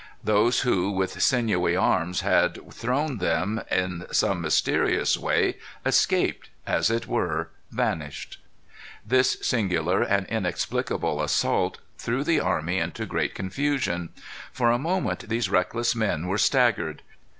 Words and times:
Those 0.23 0.61
who, 0.61 0.89
with 0.89 1.21
sinewy 1.21 1.75
arms, 1.75 2.21
had 2.21 2.73
thrown 2.73 3.19
them, 3.19 3.61
in 3.69 4.07
some 4.11 4.41
mysterious 4.41 5.15
way 5.15 5.57
escaped 5.85 6.49
as 6.65 6.89
it 6.89 7.05
were, 7.05 7.51
vanished. 7.69 8.39
This 9.05 9.37
singular 9.43 10.01
and 10.01 10.25
inexplicable 10.25 11.21
assault 11.21 11.77
threw 11.99 12.23
the 12.23 12.39
army 12.39 12.79
into 12.79 13.05
great 13.05 13.35
confusion. 13.35 14.09
For 14.51 14.71
a 14.71 14.79
moment, 14.79 15.29
these 15.29 15.51
reckless 15.51 15.93
men 15.95 16.25
were 16.25 16.39
staggered. 16.39 17.03